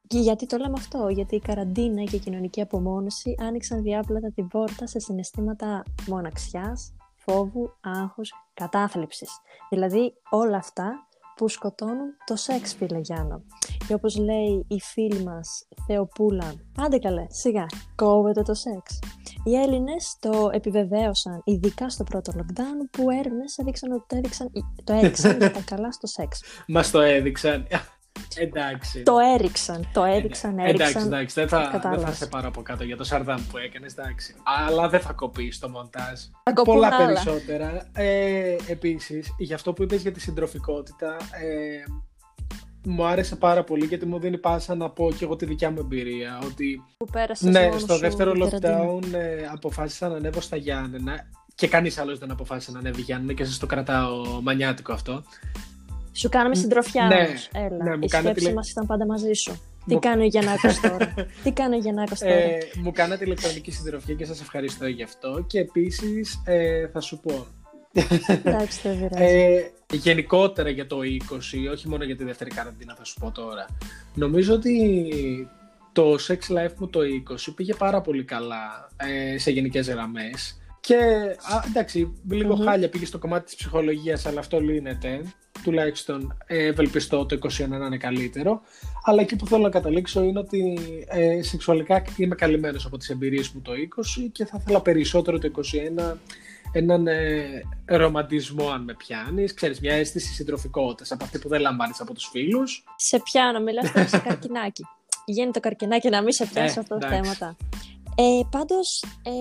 [0.07, 4.47] και γιατί το λέμε αυτό, γιατί η καραντίνα και η κοινωνική απομόνωση άνοιξαν διάπλατα την
[4.47, 9.29] πόρτα σε συναισθήματα μοναξιάς, φόβου, άγχους, κατάθλιψης.
[9.69, 13.41] Δηλαδή όλα αυτά που σκοτώνουν το σεξ, φίλε Γιάννα.
[13.87, 18.99] Και όπως λέει η φίλη μας Θεοπούλα, άντε καλέ, σιγά, κόβεται το σεξ.
[19.43, 24.51] Οι Έλληνες το επιβεβαίωσαν, ειδικά στο πρώτο lockdown, που έρευνες έδειξαν ότι το, έδειξαν,
[24.83, 26.41] το έδειξαν για τα καλά στο σεξ.
[26.67, 27.67] Μας το έδειξαν.
[28.35, 29.03] Εντάξει.
[29.03, 31.05] Το έριξαν, το έδειξαν, Εντάξει, έριξαν.
[31.05, 32.17] εντάξει, δεν θα, δεν θα Κατάλαβες.
[32.17, 34.35] σε πάρω από κάτω για το σαρδάμ που έκανες, εντάξει.
[34.43, 36.19] Αλλά δεν θα κοπείς στο μοντάζ.
[36.43, 37.05] Θα κοπούν Πολλά άλλα.
[37.05, 37.89] περισσότερα.
[37.93, 41.83] Ε, επίσης, για αυτό που είπες για τη συντροφικότητα, ε,
[42.87, 45.79] μου άρεσε πάρα πολύ γιατί μου δίνει πάσα να πω και εγώ τη δικιά μου
[45.79, 46.39] εμπειρία.
[46.45, 48.79] Ότι Που πέρασες ναι, μόνος στο σου δεύτερο την καραντίνα.
[48.85, 53.33] lockdown ε, αποφάσισα να ανέβω στα Γιάννενα και κανείς άλλος δεν αποφάσισε να ανέβει Γιάννενα
[53.33, 55.23] και σας το κρατάω μανιάτικο αυτό.
[56.15, 57.49] Σου κάναμε συντροφιά Ναι, όμως.
[57.53, 59.59] Έλα, ναι, μου η κάνατε σκέψη λε- μας ήταν πάντα μαζί σου.
[59.87, 63.71] Τι Μου- κάνει ο Γιαννάκος τώρα; Τι κάνει ο Γιαννάκος τώρα; Ε, μου κάνατε ηλεκτρονική
[63.71, 67.45] συντροφιά και σας ευχαριστώ γι' αυτό και επίσης ε, θα σου πω
[68.43, 69.33] Εντάξει, δεν πειράζει.
[69.33, 70.97] ε, γενικότερα για το
[71.29, 73.65] 20, όχι μόνο για τη δεύτερη καραντίνα θα σου πω τώρα
[74.13, 75.47] νομίζω ότι
[75.91, 76.99] το sex life μου το
[77.49, 78.89] 20 πήγε πάρα πολύ καλά
[79.33, 80.95] ε, σε γενικές γραμμές και
[81.53, 82.63] α, εντάξει, λίγο Μμμ.
[82.65, 85.21] χάλια πήγε στο κομμάτι της ψυχολογίας αλλά αυτό λύνεται
[85.65, 88.61] τουλάχιστον ε, ευελπιστώ το 21 να είναι καλύτερο
[89.03, 93.49] αλλά εκεί που θέλω να καταλήξω είναι ότι ε, σεξουαλικά είμαι καλυμμένος από τις εμπειρίες
[93.49, 95.51] μου το 20 και θα ήθελα περισσότερο το
[96.11, 96.15] 21
[96.71, 97.45] έναν ε,
[97.85, 102.25] ρομαντισμό αν με πιάνεις, ξέρεις μια αίσθηση συντροφικότητας από αυτή που δεν λαμβάνεις από τους
[102.31, 104.83] φίλους Σε πιάνω, μιλάς τώρα σε καρκινάκι.
[105.25, 107.23] Γίνει το καρκινάκι να μην σε πιάσει Ε, αυτά τα εντάξει.
[107.23, 107.57] θέματα.
[108.15, 109.31] Ε, πάντως, ε,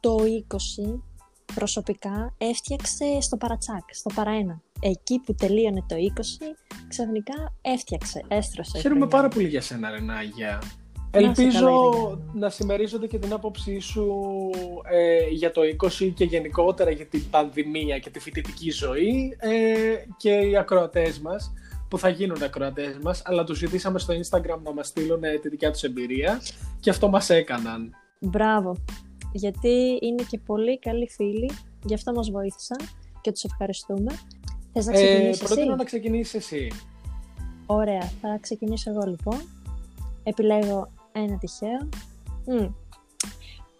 [0.00, 1.02] το 20
[1.54, 4.62] προσωπικά έφτιαξε στο παρατσάκ, στο παραένα.
[4.80, 6.54] Εκεί που τελείωνε το 20,
[6.88, 8.78] ξαφνικά έφτιαξε, έστρωσε.
[8.78, 9.16] η Χαίρομαι χρονιά.
[9.16, 10.62] πάρα πολύ για σένα Ρενάγια
[11.12, 12.30] Να είσαι Ελπίζω καλά, Ειρήνη.
[12.34, 14.06] να συμμερίζονται και την άποψή σου
[14.90, 15.60] ε, για το
[16.00, 19.50] 20 και γενικότερα για την πανδημία και τη φοιτητική ζωή ε,
[20.16, 21.52] και οι ακροατές μας
[21.88, 25.48] που θα γίνουν ακροατές μας αλλά τους ζητήσαμε στο Instagram να μας στείλουν ε, τη
[25.48, 26.40] δικιά τους εμπειρία
[26.80, 27.94] και αυτό μας έκαναν.
[28.20, 28.76] Μπράβο.
[29.32, 31.50] Γιατί είναι και πολύ καλοί φίλοι,
[31.84, 32.78] γι' αυτό μας βοήθησαν
[33.20, 34.12] και τους ευχαριστούμε.
[34.72, 36.70] Θες να Ε, ξεκινήσεις προτείνω εσύ; να ξεκινήσεις εσύ.
[37.66, 39.40] Ωραία, θα ξεκινήσω εγώ λοιπόν.
[40.22, 41.88] Επιλέγω ένα τυχαίο.
[42.46, 42.66] Μμ.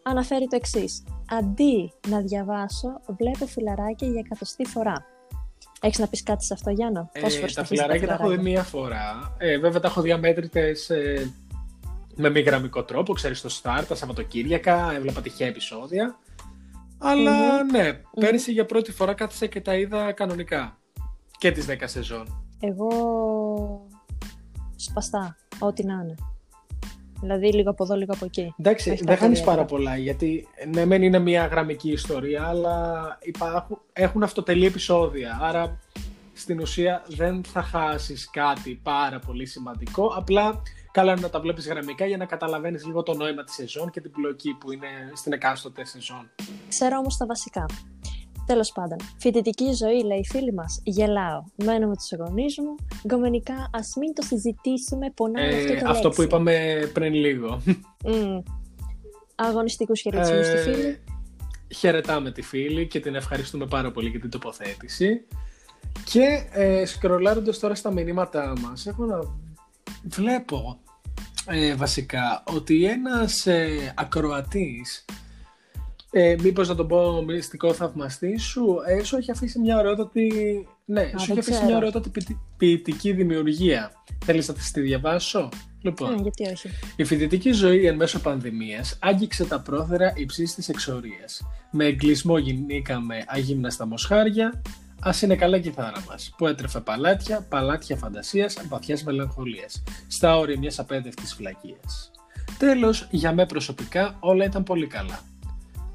[0.03, 1.05] Αναφέρει το εξής.
[1.31, 5.05] Αντί να διαβάσω, βλέπω φιλαράκια για εκατοστή φορά.
[5.81, 8.39] Έχεις να πεις κάτι σε αυτό, Γιάννα; Πόσες φορές Ε, τα φιλαράκια τα έχω δει
[8.39, 9.37] μία φορά.
[9.39, 11.33] Ε, βέβαια τα έχω δει αμέτρητες ε,
[12.15, 13.13] με μη γραμμικό τρόπο.
[13.13, 16.19] Ξέρεις, στο Star, τα Σαββατοκύριακα, έβλεπα τυχαία επεισόδια.
[16.99, 20.80] Αλλά ναι, πέρυσι για πρώτη φορά κάθισα και τα είδα κανονικά.
[21.41, 22.45] Και τις 10 σεζόν.
[22.61, 22.89] Εγώ
[24.77, 26.15] σπαστά, ό,τι να είναι.
[27.21, 28.55] Δηλαδή λίγο από εδώ, λίγο από εκεί.
[28.59, 29.65] Εντάξει, Όχι τα δεν χάνεις περίεργα.
[29.65, 35.39] πάρα πολλά γιατί ναι, μεν είναι μια γραμμική ιστορία, αλλά υπάρχουν, έχουν αυτοτελή επεισόδια.
[35.43, 35.79] Άρα
[36.33, 40.07] στην ουσία δεν θα χάσεις κάτι πάρα πολύ σημαντικό.
[40.07, 43.91] Απλά καλά είναι να τα βλέπεις γραμμικά για να καταλαβαίνεις λίγο το νόημα της σεζόν
[43.91, 46.31] και την πλοκή που είναι στην εκάστοτε σεζόν.
[46.69, 47.67] Ξέρω όμως τα βασικά.
[48.51, 50.81] Τέλος πάντων, φοιτητική ζωή, λέει η φίλη μας.
[50.85, 51.43] Γελάω.
[51.65, 52.75] Μένω με τους γονείς μου.
[53.07, 55.11] Γκομενικά, ας μην το συζητήσουμε.
[55.15, 56.09] Πονάει αυτό το Ε, αυτό λέξη.
[56.09, 57.63] που είπαμε πριν λίγο.
[58.05, 58.43] Mm.
[59.35, 61.01] Αγωνιστικούς χαιρετισμού στη Ε, φίλη.
[61.75, 65.27] Χαιρετάμε τη φίλη και την ευχαριστούμε πάρα πολύ για την τοποθέτηση.
[66.05, 69.19] Και ε, σκρολάροντας τώρα στα μηνύματά μας, έχω να
[70.03, 70.79] βλέπω
[71.47, 75.05] ε, βασικά ότι ένας ε, ακροατής,
[76.11, 80.29] ε, μήπως να τον πω μυστικό θαυμαστή σου, ε, σου έχει αφήσει μια ωραιότατη,
[80.85, 81.67] ναι, σου δεν έχει αφήσει ξέρω.
[81.67, 83.93] μια ωραιότατη ποιητή- ποιητική δημιουργία.
[84.25, 85.49] Θέλεις να τη διαβάσω;
[85.83, 86.13] Λοιπόν.
[86.13, 86.69] Ε, γιατί όχι.
[86.97, 91.43] Η φοιτητική ζωή εν μέσω πανδημίας άγγιξε τα πρόθερα υψής της εξορίας.
[91.71, 94.63] Με εγκλισμό γινήκαμε αγύμναστα μοσχάρια,
[95.01, 100.59] ας είναι καλά η κιθάρα μας, που έτρεφε παλάτια, παλάτια φαντασίας, βαθιάς μελαγχολίας, στα όρια
[100.59, 102.11] μιας απέδευτης φλακίας.
[102.59, 105.21] Τέλος, για μέ προσωπικά όλα ήταν πολύ καλά.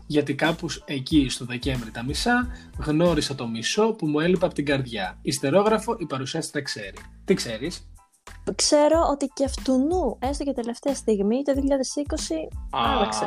[0.08, 4.66] Γιατί κάπου εκεί στο Δεκέμβρη τα μισά γνώρισα το μισό που μου έλειπε από την
[4.66, 5.18] καρδιά.
[5.22, 6.98] Ιστερόγραφο η παρουσιάστρια ξέρει.
[7.26, 7.88] Τι ξέρεις;
[8.56, 11.60] Ξέρω ότι και αυτού νου, έστω και τελευταία στιγμή, το 2020
[12.70, 13.26] άλλαξε.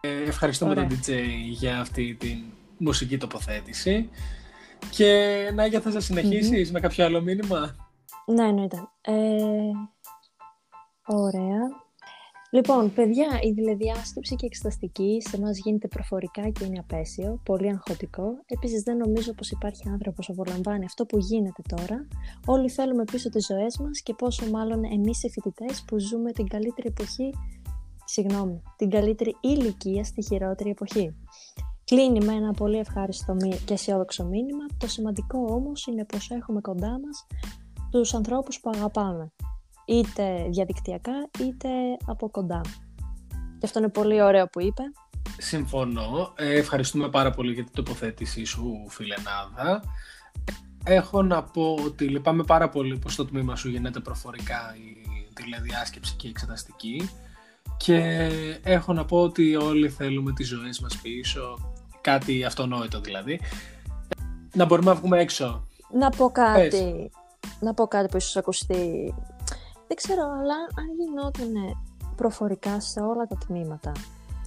[0.00, 0.86] Ε, ευχαριστούμε Ωραία.
[0.86, 1.12] τον DJ
[1.50, 2.38] για αυτή την
[2.78, 4.08] μουσική τοποθέτηση.
[4.90, 7.76] Και Νάγια, θες να συνεχισεις με κάποιο άλλο μήνυμα;
[8.26, 8.88] Ναι, εννοείται.
[9.00, 9.70] Ε,
[11.06, 11.82] ωραία.
[12.50, 17.68] Λοιπόν, παιδιά, η τηλεδιάσκεψη και η εξεταστική σε εμά γίνεται προφορικά και είναι απέσιο, πολύ
[17.68, 18.24] αγχωτικό.
[18.46, 22.06] Επίσης, δεν νομίζω πως υπάρχει άνθρωπος που απολαμβάνει αυτό που γίνεται τώρα.
[22.46, 26.48] Όλοι θέλουμε πίσω τις ζωές μας και πόσο μάλλον εμείς οι φοιτητές που ζούμε την
[26.48, 27.34] καλύτερη εποχή,
[28.04, 31.14] συγγνώμη, την καλύτερη ηλικία στη χειρότερη εποχή.
[31.84, 34.64] Κλείνει με ένα πολύ ευχάριστο μη- και αισιόδοξο μήνυμα.
[34.78, 37.26] Το σημαντικό όμως είναι πως έχουμε κοντά μας
[37.98, 39.32] τους ανθρώπους που αγαπάμε.
[39.84, 41.68] Είτε διαδικτυακά είτε
[42.06, 42.60] από κοντά.
[43.58, 44.82] Και αυτό είναι πολύ ωραίο που είπε.
[45.38, 46.32] Συμφωνώ.
[46.36, 49.82] Ε, ευχαριστούμε πάρα πολύ για την τοποθέτησή σου, φιλενάδα.
[50.84, 56.14] Έχω να πω ότι λυπάμαι πάρα πολύ που στο τμήμα σου γίνεται προφορικά η τηλεδιάσκεψη
[56.16, 57.10] και η εξεταστική
[57.76, 58.30] και
[58.62, 63.40] έχω να πω ότι όλοι θέλουμε τις ζωές μας πίσω, κάτι αυτονόητο δηλαδή.
[64.54, 65.66] Να μπορούμε να βγούμε έξω.
[65.92, 67.10] Να πω κάτι,
[67.60, 69.14] να πω κάτι που ίσως ακουστεί.
[69.86, 71.76] Δεν ξέρω, αλλά αν γινόταν
[72.16, 73.92] προφορικά σε όλα τα τμήματα,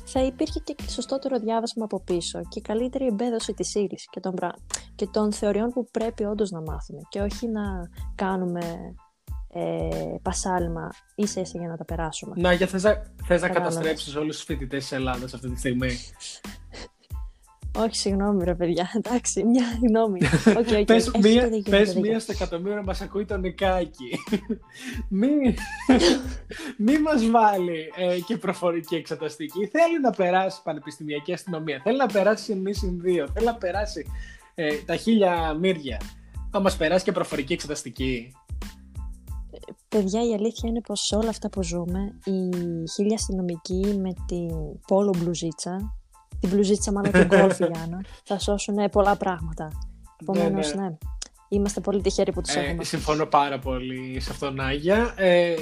[0.06, 4.56] θα υπήρχε και σωστότερο διάβασμα από πίσω και καλύτερη εμπέδωση της ύλης και, των πρα-
[4.96, 8.96] και των θεωριών που πρέπει όντως να μάθουμε και όχι να κάνουμε
[9.54, 12.34] ε, πασάλιμα ίσα ίσα για να τα περάσουμε.
[12.38, 13.76] Να, για θες να, θες να Κατάλαβες.
[13.76, 15.90] καταστρέψεις όλους τους φοιτητές της Ελλάδας αυτή τη στιγμή.
[17.76, 20.20] Όχι, συγγνώμη ρε παιδιά, εντάξει, μια γνώμη.
[20.60, 22.10] OK, OK, πες έχεις μία, το δίκιο, πες το δίκιο.
[22.12, 24.10] μία στο εκατομμύριο μας ακούει το Νικάκι.
[25.20, 25.28] μη,
[26.78, 29.66] μη μας βάλει ε, και προφορική εξεταστική.
[29.68, 31.82] Θέλει να περάσει πανεπιστημιακή αστυνομία.
[31.84, 33.28] Θέλει να περάσει ν συν δύο.
[33.34, 34.06] Θέλει να περάσει
[34.56, 36.02] ε, τα χίλια μύρια.
[36.52, 38.32] Θα μας περάσει και προφορική εξεταστική.
[39.90, 42.50] Παιδιά, η αλήθεια είναι πως σε όλα αυτά που ζούμε, η
[42.94, 44.50] χίλια αστυνομική με την
[44.88, 45.97] πόλο μπλουζίτσα,
[46.40, 49.72] την μπλουζίτσα μάλλον και γκολφ Γιάννα, θα σώσουν πολλά πράγματα.
[50.22, 50.82] Επομένως, ναι.
[50.82, 50.98] ναι,
[51.50, 52.84] είμαστε πολύ τυχεροί που τους Ε, έχουμε.
[52.84, 55.14] συμφωνώ πάρα πολύ σε αυτόν, Άγια.
[55.16, 55.54] Ε,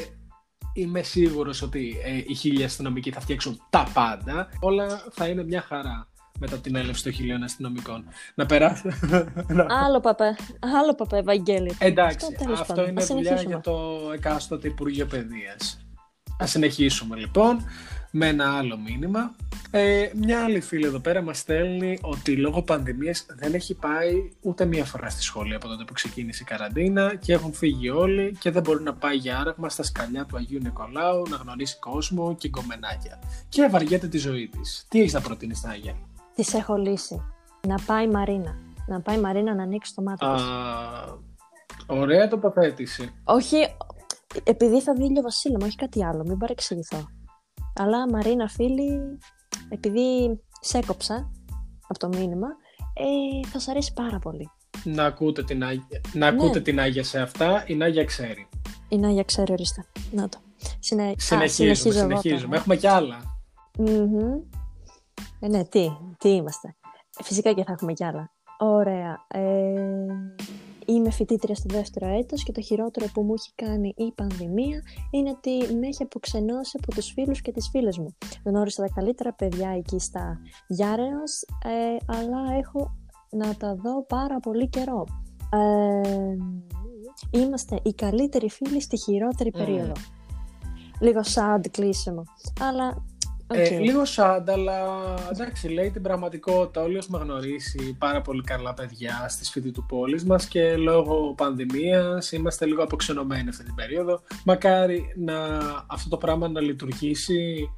[0.73, 4.47] είμαι σίγουρος ότι ε, οι χίλιοι αστυνομικοί θα φτιάξουν τα πάντα.
[4.59, 6.07] Όλα θα είναι μια χαρά
[6.39, 8.05] μετά την έλευση των χιλίων αστυνομικών.
[8.35, 8.88] Να περάσει.
[9.47, 10.35] να- Άλλο παπέ,
[10.79, 11.73] άλλο παπέ, Ευαγγέλιο.
[11.79, 12.89] Εντάξει, Αυτό, τέλος αυτό πάντων.
[12.89, 13.53] είναι Ας δουλειά συνεχίσουμε.
[13.53, 15.85] για το εκάστοτε Υπουργείο Παιδείας.
[16.39, 17.65] Ας συνεχίσουμε λοιπόν
[18.12, 19.36] με ένα άλλο μήνυμα.
[19.71, 24.65] Ε, μια άλλη φίλη εδώ πέρα μας στέλνει ότι λόγω πανδημίας δεν έχει πάει ούτε
[24.65, 28.52] μία φορά στη σχολή από τότε που ξεκίνησε η καραντίνα και έχουν φύγει όλοι και
[28.52, 32.50] δεν μπορεί να πάει για άραγμα στα σκαλιά του Αγίου Νικολάου να γνωρίσει κόσμο και
[32.50, 33.19] γκομενάκια.
[33.50, 34.86] Και βαριέται τη ζωή της.
[34.89, 35.95] Τι έχεις να προτείνεις, Νάγια;
[36.36, 37.21] Της έχω λύσει.
[37.67, 38.56] Να πάει η Μαρίνα.
[38.88, 40.43] Να πάει η Μαρίνα να ανοίξει το μάτι Α, της.
[41.86, 43.13] ωραία τοποθέτηση.
[43.24, 43.58] Όχι,
[44.43, 47.06] επειδή θα δει ηλιοβασίλεμα, όχι κάτι άλλο, μην παρεξηγηθώ.
[47.76, 49.00] Αλλά Μαρίνα, φίλη,
[49.69, 51.32] επειδή σε έκοψα
[51.88, 52.48] από το μήνυμα,
[52.93, 54.50] ε, θα σ' αρέσει πάρα πολύ.
[54.84, 58.48] Να ακούτε, την Άγια, να ακούτε την Άγια σε αυτά, η Νάγια ξέρει.
[58.89, 59.86] Η Νάγια ξέρει, ορίστε.
[60.12, 60.38] Να το.
[60.80, 61.04] Συνε...
[61.04, 62.41] Α, Συνεχίζουμε, συνεχίζω εγώ συνεχίζουμε.
[62.45, 62.58] τώρα.
[62.58, 63.19] Έχουμε κι άλλα.
[63.78, 64.41] Μμμ.
[65.39, 66.76] Ε, ναι, τι, τι είμαστε.
[67.24, 68.32] Φυσικά και θα έχουμε κι άλλα.
[68.60, 69.26] Ωραία.
[69.28, 69.41] Ε,
[70.86, 75.30] είμαι φοιτήτρια στο δεύτερο έτος και το χειρότερο που μου έχει κάνει η πανδημία είναι
[75.30, 78.15] ότι με έχει αποξενώσει από τους φίλους και τις φίλες μου.
[78.45, 82.98] Γνώρισα τα καλύτερα παιδιά εκεί στα Γιάρεως, ε, αλλά έχω
[83.32, 85.06] να τα δω πάρα πολύ καιρό.
[85.50, 86.36] Ε,
[87.39, 89.93] είμαστε οι καλύτεροι φίλοι στη χειρότερη περίοδο.
[91.00, 92.24] Λίγο sad κλείσιμο.
[92.62, 93.06] Αλλά
[93.47, 94.77] ε, λίγο σάντα, αλλά
[95.31, 96.81] εντάξει, λέει την πραγματικότητα.
[96.81, 102.31] Όλοι έχουμε γνωρίσει πάρα πολύ καλά παιδιά στη σπίτι του πόλης μας και λόγω πανδημίας
[102.31, 104.21] είμαστε λίγο αποξενωμένοι αυτή την περίοδο.
[104.45, 105.36] Μακάρι να
[105.88, 107.69] αυτό το πράγμα να λειτουργήσει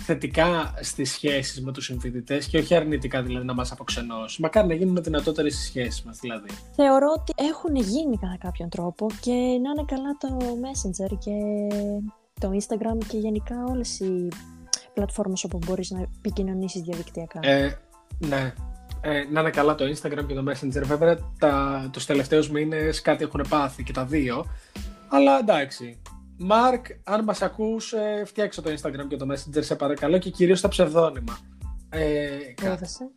[0.00, 4.42] θετικά στις σχέσεις με τους συμφοιτητές και όχι αρνητικά δηλαδή να μας αποξενώσει.
[4.42, 6.48] Μακάρι να γίνουν δυνατότερες στις σχέσεις μας δηλαδή.
[6.74, 11.36] Θεωρώ ότι έχουν γίνει κατά κάποιον τρόπο και να είναι καλά το Messenger και
[12.40, 14.28] το Instagram και γενικά όλες οι
[14.94, 17.40] πλατφόρμες όπου μπορείς να επικοινωνήσεις διαδικτυακά.
[17.42, 17.78] Ε,
[18.18, 18.54] ναι.
[19.00, 20.82] Ε, να είναι καλά το Instagram και το Messenger.
[20.84, 24.46] Βέβαια, τα, τους τελευταίους μήνες κάτι έχουν πάθει και τα δύο.
[25.08, 26.02] Αλλά εντάξει.
[26.38, 30.60] Μάρκ, αν μας ακούς, ε, φτιάξω το Instagram και το Messenger σε παρακαλώ και κυρίως
[30.60, 31.38] τα ψευδόνυμα.
[31.88, 32.38] Ε,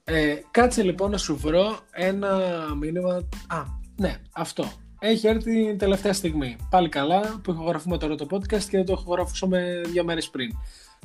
[0.03, 2.39] ε, κάτσε λοιπόν να σου βρω ένα
[2.79, 3.13] μήνυμα.
[3.47, 3.63] Α,
[3.95, 4.71] ναι, αυτό.
[5.05, 6.55] Έχει έρθει την τελευταία στιγμή.
[6.69, 10.51] Πάλι καλά που ηχογραφούμε τώρα το podcast και δεν το ηχογραφούσαμε δύο μέρες πριν.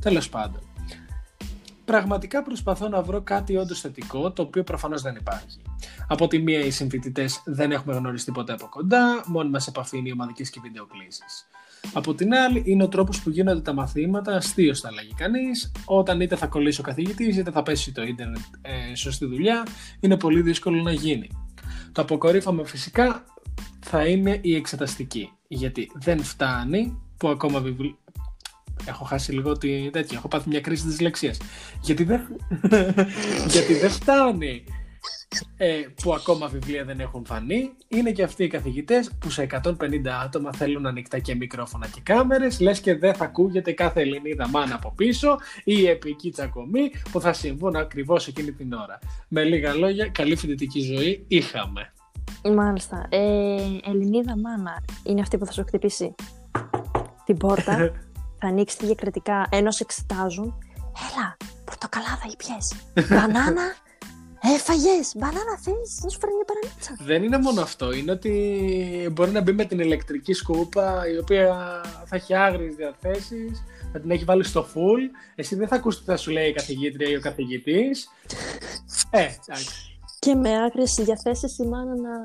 [0.00, 0.60] Τέλος πάντων.
[1.84, 5.60] Πραγματικά προσπαθώ να βρω κάτι όντως θετικό, το οποίο προφανώς δεν υπάρχει.
[6.08, 10.08] Από τη μία, οι συμφοιτητές δεν έχουμε γνωριστεί ποτέ από κοντά, μόνη μας επαφή είναι
[10.08, 11.46] οι ομαδικές και βιντεοκλήσεις.
[11.92, 16.20] Από την άλλη, είναι ο τρόπος που γίνονται τα μαθήματα, αστείο θα λέγει κανείς, όταν
[16.20, 19.66] είτε θα κολλήσει ο καθηγητής, είτε θα πέσει το ίντερνετ ε, σωστή δουλειά,
[20.00, 21.28] είναι πολύ δύσκολο να γίνει.
[21.92, 23.24] Το αποκορύφωμα φυσικά
[23.90, 27.62] θα είναι η εξεταστική, γιατί δεν φτάνει που ακόμα
[28.84, 30.18] Έχω χάσει λίγο τη τέτοια.
[30.18, 31.38] Έχω πάθει μια κρίση της λεξίας.
[31.82, 32.20] Γιατί δεν,
[33.54, 34.64] Γιατί δεν φτάνει
[35.56, 37.70] ε, που ακόμα βιβλία δεν έχουν φανεί.
[37.88, 39.72] Είναι και αυτοί οι καθηγητές που σε 150
[40.24, 42.60] άτομα θέλουν ανοιχτά και μικρόφωνα και κάμερες.
[42.60, 47.20] Λες και δεν θα ακούγεται κάθε Ελληνίδα μάνα από πίσω ή η επική τσακωμή που
[47.20, 48.98] θα συμβούν ακριβώς εκείνη την ώρα.
[49.28, 51.92] Με λίγα λόγια, καλή φοιτητική ζωή είχαμε.
[52.54, 53.06] Μάλιστα.
[53.08, 53.18] Ε,
[53.84, 56.14] Ελληνίδα μάνα είναι αυτή που θα σου χτυπήσει
[57.24, 57.76] την πόρτα
[58.40, 60.58] θα ανοίξει διακριτικά ενώ σε εξετάζουν.
[61.10, 62.72] Έλα, πορτοκαλάδα ή πιες.
[63.08, 63.74] Μπανάνα,
[64.56, 65.12] έφαγες.
[65.16, 66.96] Μπανάνα θες, να σου φέρνει μια παρανίτσα.
[67.00, 67.92] Δεν είναι μόνο αυτό.
[67.92, 73.64] Είναι ότι μπορεί να μπει με την ηλεκτρική σκούπα η οποία θα έχει άγριες διαθέσεις.
[73.92, 75.18] Θα την έχει βάλει στο full.
[75.34, 78.08] Εσύ δεν θα ακούσει τι θα σου λέει η καθηγήτρια ή ο καθηγητής.
[79.10, 79.87] ε, εντάξει.
[80.18, 82.24] Και με άγριε διαθέσει η μάνα να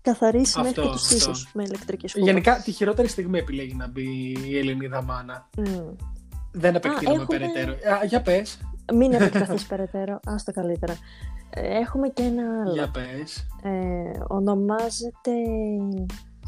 [0.00, 2.26] καθαρίσει αυτό, μέχρι και τους με ηλεκτρική σκούπα.
[2.26, 5.48] Γενικά τη χειρότερη στιγμή επιλέγει να μπει η Ελληνίδα μάνα.
[5.56, 5.94] Mm.
[6.52, 7.38] Δεν επεκτείνουμε έχουμε...
[7.38, 7.72] περαιτέρω.
[7.72, 8.58] Α, για πες.
[8.94, 10.20] Μην επεκταθείς περαιτέρω.
[10.24, 10.96] Άστο καλύτερα.
[11.50, 12.72] Ε, έχουμε και ένα άλλο.
[12.72, 13.46] Για πες.
[13.62, 13.70] Ε,
[14.28, 15.32] ονομάζεται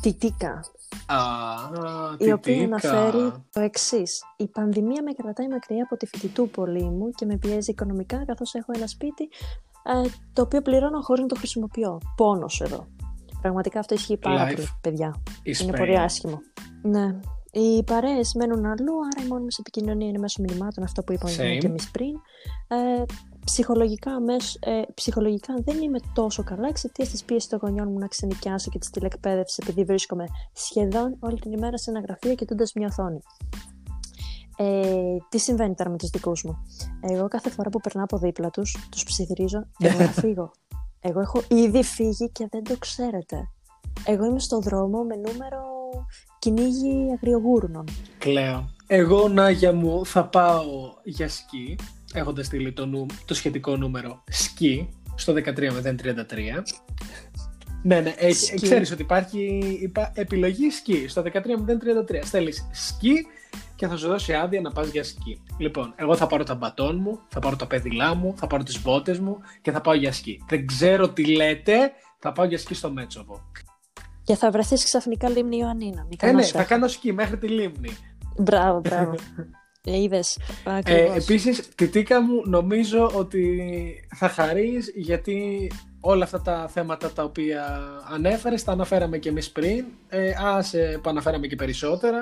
[0.00, 0.64] Τιτίκα.
[1.06, 1.16] Α,
[2.18, 4.22] η οποία αναφέρει το εξής.
[4.36, 8.72] Η πανδημία με κρατάει μακριά από τη φοιτητούπολη μου και με πιέζει οικονομικά καθώς έχω
[8.74, 9.28] ένα σπίτι
[9.86, 12.00] ε, το οποίο πληρώνω χωρίς να το χρησιμοποιώ.
[12.16, 12.86] Πόνος εδώ.
[13.40, 15.22] Πραγματικά αυτό ισχύει πάρα πολύ, παιδιά.
[15.42, 16.40] Είναι πολύ άσχημο.
[16.82, 17.20] Ναι.
[17.52, 21.32] Οι παρέες μένουν αλλού, άρα η μόνη μα επικοινωνία είναι μέσω μηνυμάτων, αυτό που είπαμε
[21.32, 22.14] και εμείς πριν.
[22.68, 23.02] Ε,
[23.44, 28.06] ψυχολογικά, μέσω, ε, ψυχολογικά δεν είμαι τόσο καλά εξαιτίας της πίεσης των γονιών μου να
[28.06, 32.86] ξενοικιάσω και της τηλεκπαίδευσης, επειδή βρίσκομαι σχεδόν όλη την ημέρα σε ένα γραφείο κοιτώντα μια
[32.86, 33.20] οθόνη.
[34.56, 36.56] Ε, τι συμβαίνει τώρα με τους δικούς μου;
[37.00, 40.50] Εγώ κάθε φορά που περνάω από δίπλα τους, τους ψιθυρίζω για να φύγω.
[41.00, 43.48] Εγώ έχω ήδη φύγει και δεν το ξέρετε.
[44.04, 45.62] Εγώ είμαι στο δρόμο με νούμερο
[46.38, 47.84] κυνήγι αγριογούρνων.
[48.18, 48.74] Κλαίω.
[48.86, 50.64] Εγώ, Νάγια μου, θα πάω
[51.04, 51.78] για σκι,
[52.12, 55.42] έχοντας στείλει το, νου, το σχετικό νούμερο σκι στο 13033.
[57.82, 61.30] ναι, ναι, έχει, ξέρεις ότι υπάρχει υπά, επιλογή σκι στο 13033.
[62.24, 63.26] Στέλνεις σκι
[63.76, 65.42] και θα σου δώσει άδεια να πας για σκι.
[65.58, 68.82] Λοιπόν, εγώ θα πάρω τα μπατόν μου, θα πάρω τα πέδιλά μου, θα πάρω τις
[68.82, 70.44] μπότες μου και θα πάω για σκι.
[70.48, 73.50] Δεν ξέρω τι λέτε, θα πάω για σκι στο Μέτσοβο.
[74.22, 76.06] Και θα βρεθείς ξαφνικά λίμνη Ιωαννίνα.
[76.18, 77.96] Ε, ναι, θα κάνω σκι μέχρι τη λίμνη.
[78.38, 79.14] Μπράβο, μπράβο.
[79.88, 80.38] Ε, είδες,
[80.84, 83.58] ε, επίσης, τιτίκα μου, νομίζω ότι
[84.14, 87.78] θα χαρείς γιατί όλα αυτά τα θέματα τα οποία
[88.10, 92.20] ανέφερες, τα αναφέραμε και εμείς πριν, ε, ας που αναφέραμε και περισσότερα,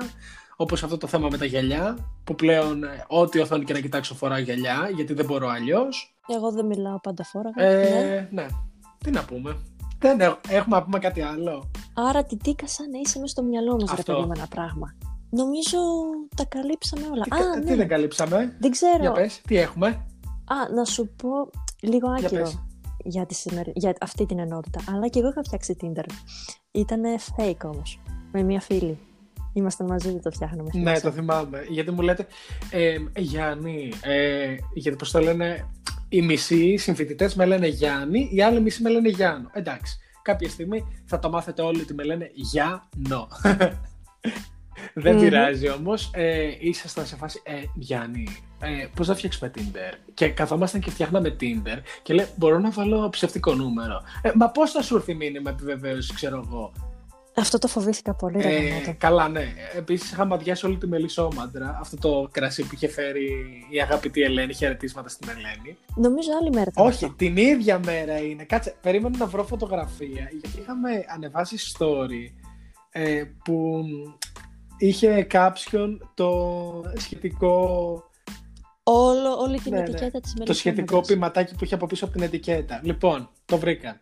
[0.57, 4.15] όπως αυτό το θέμα με τα γυαλιά, που πλέον ε, ό,τι οθόνη και να κοιτάξω
[4.15, 6.17] φοράω γυαλιά, γιατί δεν μπορώ αλλιώς.
[6.29, 7.51] Εγώ δεν μιλάω πάντα φόρα.
[7.55, 8.43] Ε, ναι.
[8.43, 8.47] ναι.
[8.99, 9.57] Τι να πούμε.
[9.99, 11.71] Δεν έχουμε να πούμε κάτι άλλο.
[11.95, 14.97] Άρα τι τίκα σαν να είσαι μέσα στο μυαλό μας, ρε παιδί ένα πράγμα.
[15.31, 15.79] Νομίζω
[16.37, 17.23] τα καλύψαμε όλα.
[17.23, 17.77] Τι, Α, τι ναι.
[17.77, 19.01] δεν καλύψαμε; Δεν ξέρω.
[19.01, 19.87] Για πες, τι έχουμε;
[20.45, 21.29] Α, να σου πω
[21.81, 22.51] λίγο άκυρο.
[23.05, 23.73] για, τη σημερι...
[23.75, 24.81] για αυτή την ενότητα.
[24.95, 26.05] Αλλά και εγώ είχα φτιάξει Tinder.
[26.71, 27.03] Ήταν
[27.37, 28.01] fake όμως.
[28.33, 28.99] Με μια φίλη.
[29.57, 30.71] Ήμασταν μαζί, δεν το φτιάχναμε.
[30.73, 31.65] Ναι, το θυμάμαι.
[31.69, 32.27] Γιατί μου λέτε,
[32.71, 35.71] ε, Γιάννη, ε, γιατί πώς το λένε,
[36.09, 39.51] οι μισοί συμφοιτητές με λένε Γιάννη, οι άλλοι μισοί με λένε Γιάννο.
[39.53, 43.29] Εντάξει, κάποια στιγμή θα το μάθετε όλοι ότι με λένε Γιάννο.
[44.95, 46.11] Δεν mm πειράζει όμως.
[46.15, 47.41] Ε, ήσασταν σε φάση.
[47.45, 48.27] Ε, Γιάννη,
[48.61, 53.09] ε, πώς θα φτιάξουμε Tinder; Και καθόμασταν και φτιάχναμε Tinder και λέει: Μπορώ να βάλω
[53.09, 54.03] ψευτικό νούμερο.
[54.23, 56.73] Ε, μα πώς θα σου έρθει μήνυμα επιβεβαίωσης, ξέρω εγώ.
[57.37, 58.41] Αυτό το φοβήθηκα πολύ.
[58.43, 59.45] Ε, καλά, ναι.
[59.77, 61.79] Επίσης, είχαμε αδειάσει όλη τη μελισσόμαντρα.
[61.81, 63.29] Αυτό το κρασί που είχε φέρει
[63.71, 64.55] η αγαπητή Ελένη.
[64.55, 65.77] Χαιρετίσματα στην Ελένη.
[65.95, 66.71] Νομίζω άλλη μέρα.
[66.75, 68.45] Όχι, την ίδια μέρα είναι.
[68.45, 70.31] Κάτσε, περίμενα να βρω φωτογραφία.
[70.41, 72.33] Γιατί είχαμε ανεβάσει story
[72.91, 73.85] ε, που
[74.79, 76.61] είχε κάποιον το
[76.97, 77.69] σχετικό
[78.87, 79.85] Όλο, όλη την ναι, ναι.
[79.85, 80.21] ετικέτα ναι.
[80.21, 82.81] της Το σχετικό ποιηματάκι που είχε από πίσω από την ετικέτα.
[82.83, 84.01] Λοιπόν, το βρήκα.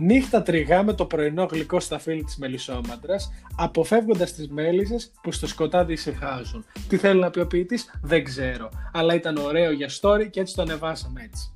[0.00, 5.46] Νύχτα τριγά με το πρωινό γλυκό στα φύλλη της μελισσόμαντρας, αποφεύγοντας τις μέλισσες που στο
[5.46, 6.64] σκοτάδι ησυχάζουν.
[6.88, 8.68] Τι θέλει να πει ο ποιητής, δεν ξέρω.
[8.92, 11.52] Αλλά ήταν ωραίο για story και έτσι το ανεβάσαμε έτσι.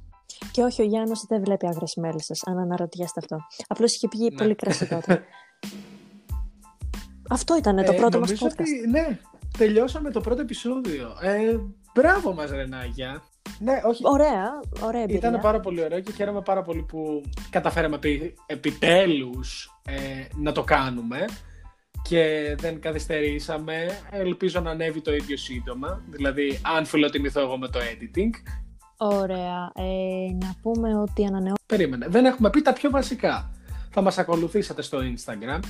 [0.50, 3.36] Και όχι, ο Γιάννος δεν βλέπει άγρες μέλισσες, αν αναρωτιέστε αυτό.
[3.66, 4.30] Απλώς είχε πει ναι.
[4.30, 5.22] πολύ κρασί τότε.
[7.36, 8.44] αυτό ήταν το ε, πρώτο μας podcast.
[8.44, 9.18] Ότι, ναι,
[9.58, 11.16] τελειώσαμε το πρώτο επεισόδιο.
[11.20, 11.56] Ε,
[11.94, 13.22] μπράβο μας Ρενάγια.
[13.58, 14.02] Ναι, όχι.
[14.04, 15.28] Ωραία, ωραία εμπειρία.
[15.28, 19.94] Ήταν πάρα πολύ ωραίο και χαίρομαι πάρα πολύ που καταφέραμε επι, επιτέλους ε,
[20.36, 21.24] να το κάνουμε
[22.02, 23.86] και δεν καθυστερήσαμε.
[24.10, 28.30] Ελπίζω να ανέβει το ίδιο σύντομα, δηλαδή αν φιλοτιμηθώ εγώ με το editing.
[28.96, 29.72] Ωραία.
[29.74, 31.54] Ε, να πούμε ότι ανανεώ...
[31.66, 32.06] Περίμενε.
[32.08, 33.50] Δεν έχουμε πει τα πιο βασικά.
[33.90, 35.60] Θα μας ακολουθήσετε στο Instagram.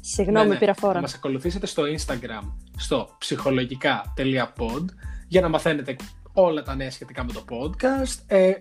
[0.00, 0.58] Συγγνώμη, ναι, ναι.
[0.58, 0.92] πήρα φόρα.
[0.92, 4.84] Θα μας ακολουθήσετε στο Instagram στο ψυχολογικά.pod
[5.28, 5.96] για να μαθαίνετε
[6.38, 8.22] όλα τα νέα σχετικά με το podcast.
[8.26, 8.52] Ε,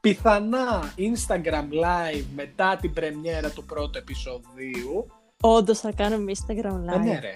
[0.00, 5.06] πιθανά Instagram live μετά την πρεμιέρα του πρώτου επεισοδίου.
[5.40, 6.94] Όντως θα κάνουμε Instagram live.
[6.94, 7.32] Ε, ναι, ρε.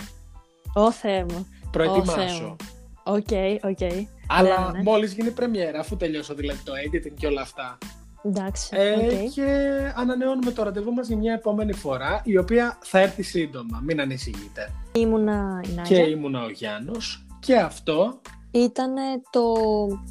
[0.74, 1.46] Ω Θεέ μου.
[1.70, 2.56] Προετοιμάσω.
[3.04, 3.28] OK,
[3.62, 3.92] OK.
[4.26, 4.82] Αλλά ναι, ναι.
[4.82, 7.78] μόλις γίνει πρεμιέρα, αφού τελειώσω δηλαδή το editing και όλα αυτά.
[8.24, 8.68] Εντάξει.
[8.76, 9.30] Ε, okay.
[9.34, 13.80] Και ανανεώνουμε το ραντεβού μας για μια επόμενη φορά, η οποία θα έρθει σύντομα.
[13.84, 14.72] Μην ανησυχείτε.
[14.92, 17.26] Ήμουνα η Και ήμουνα ο Γιάννος.
[17.40, 18.20] Και αυτό
[18.52, 18.94] ήταν
[19.30, 19.54] το,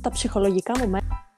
[0.02, 1.31] τα ψυχολογικά μου μέτρα.